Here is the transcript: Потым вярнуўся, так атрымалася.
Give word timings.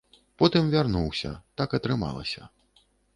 Потым 0.41 0.69
вярнуўся, 0.75 1.33
так 1.61 1.75
атрымалася. 1.79 2.49